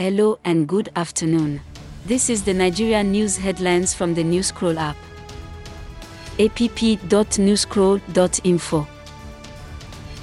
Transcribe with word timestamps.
Hello 0.00 0.38
and 0.46 0.66
good 0.66 0.88
afternoon. 0.96 1.60
This 2.06 2.30
is 2.30 2.42
the 2.42 2.54
Nigerian 2.54 3.12
news 3.12 3.36
headlines 3.36 3.92
from 3.92 4.14
the 4.14 4.24
Newscroll 4.24 4.78
app. 4.78 4.96
app.newscroll.info. 6.38 8.86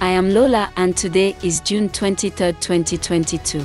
I 0.02 0.10
am 0.10 0.34
Lola 0.34 0.72
and 0.78 0.98
today 0.98 1.36
is 1.44 1.60
June 1.60 1.90
23, 1.90 2.54
2022. 2.54 3.64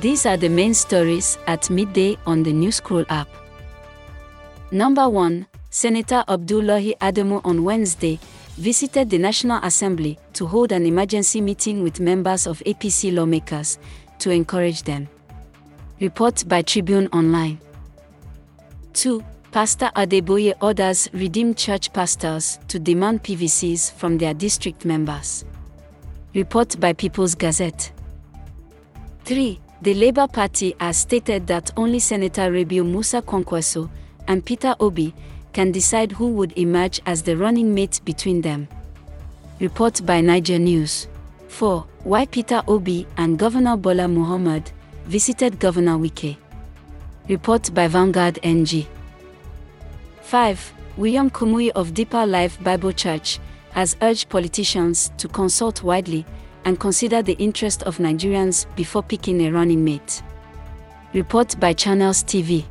These 0.00 0.24
are 0.24 0.38
the 0.38 0.48
main 0.48 0.72
stories 0.72 1.36
at 1.46 1.68
midday 1.68 2.16
on 2.24 2.42
the 2.42 2.54
Newscroll 2.54 3.04
app. 3.10 3.28
Number 4.70 5.10
1 5.10 5.46
Senator 5.68 6.24
Abdullahi 6.26 6.94
Adamu 7.02 7.42
on 7.44 7.64
Wednesday 7.64 8.18
visited 8.56 9.10
the 9.10 9.18
National 9.18 9.62
Assembly 9.62 10.18
to 10.32 10.46
hold 10.46 10.72
an 10.72 10.86
emergency 10.86 11.42
meeting 11.42 11.82
with 11.82 12.00
members 12.00 12.46
of 12.46 12.60
APC 12.60 13.14
lawmakers 13.14 13.78
to 14.18 14.30
encourage 14.30 14.82
them. 14.82 15.08
Report 16.00 16.44
by 16.48 16.62
Tribune 16.62 17.08
Online. 17.12 17.58
2. 18.94 19.24
Pastor 19.52 19.90
Adeboye 19.94 20.54
orders 20.60 21.08
Redeemed 21.12 21.56
Church 21.56 21.92
pastors 21.92 22.58
to 22.68 22.78
demand 22.78 23.22
PVCs 23.22 23.92
from 23.92 24.18
their 24.18 24.34
district 24.34 24.84
members. 24.84 25.44
Report 26.34 26.78
by 26.80 26.92
People's 26.92 27.34
Gazette. 27.34 27.92
3. 29.24 29.60
The 29.82 29.94
Labour 29.94 30.26
Party 30.26 30.74
has 30.80 30.96
stated 30.96 31.46
that 31.46 31.70
only 31.76 31.98
Senator 31.98 32.50
Rabiu 32.50 32.84
Musa 32.84 33.22
Kwankwaso 33.22 33.88
and 34.26 34.44
Peter 34.44 34.74
Obi 34.80 35.14
can 35.52 35.70
decide 35.70 36.10
who 36.12 36.32
would 36.32 36.56
emerge 36.58 37.00
as 37.06 37.22
the 37.22 37.36
running 37.36 37.74
mate 37.74 38.00
between 38.04 38.40
them. 38.40 38.66
Report 39.60 40.04
by 40.04 40.20
Naija 40.20 40.60
News. 40.60 41.06
4. 41.54 41.86
Why 42.02 42.26
Peter 42.26 42.62
Obi 42.66 43.06
and 43.16 43.38
Governor 43.38 43.76
Bala 43.76 44.08
Muhammed 44.08 44.72
visited 45.06 45.60
Governor 45.60 45.96
Wike. 45.98 46.36
Report 47.28 47.72
by 47.72 47.86
Vanguard 47.86 48.40
NG. 48.42 48.88
5. 50.22 50.72
William 50.96 51.30
Kumuyi 51.30 51.70
of 51.76 51.94
Deeper 51.94 52.26
Life 52.26 52.60
Bible 52.64 52.90
Church 52.90 53.38
has 53.70 53.96
urged 54.02 54.28
politicians 54.30 55.12
to 55.16 55.28
consult 55.28 55.84
widely 55.84 56.26
and 56.64 56.80
consider 56.80 57.22
the 57.22 57.34
interest 57.34 57.84
of 57.84 57.98
Nigerians 57.98 58.66
before 58.74 59.04
picking 59.04 59.40
a 59.42 59.50
running 59.52 59.84
mate. 59.84 60.24
Report 61.12 61.54
by 61.60 61.72
Channels 61.72 62.24
TV. 62.24 62.64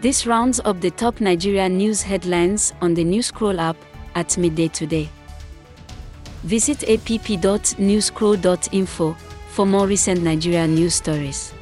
This 0.00 0.24
rounds 0.24 0.60
up 0.64 0.80
the 0.80 0.92
top 0.92 1.20
Nigerian 1.20 1.78
news 1.78 2.00
headlines 2.00 2.74
on 2.80 2.94
the 2.94 3.02
Newscroll 3.02 3.58
app 3.58 3.76
at 4.14 4.38
midday 4.38 4.68
today. 4.68 5.08
Visit 6.44 6.84
app.newscroll.info 6.88 9.12
for 9.48 9.66
more 9.66 9.86
recent 9.86 10.22
Nigerian 10.22 10.74
news 10.74 10.94
stories. 10.94 11.52